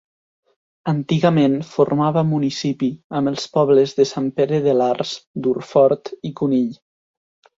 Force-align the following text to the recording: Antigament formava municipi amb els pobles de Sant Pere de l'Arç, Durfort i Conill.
Antigament 0.91 1.57
formava 1.73 2.23
municipi 2.29 2.89
amb 3.19 3.31
els 3.33 3.45
pobles 3.57 3.93
de 3.99 4.07
Sant 4.13 4.31
Pere 4.41 4.61
de 4.69 4.75
l'Arç, 4.79 5.11
Durfort 5.49 6.11
i 6.29 6.33
Conill. 6.41 6.73